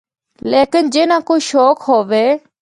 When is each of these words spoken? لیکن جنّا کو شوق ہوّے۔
لیکن 0.51 0.83
جنّا 0.93 1.17
کو 1.27 1.35
شوق 1.49 1.77
ہوّے۔ 1.89 2.25